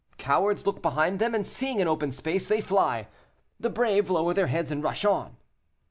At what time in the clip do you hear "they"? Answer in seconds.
2.47-2.59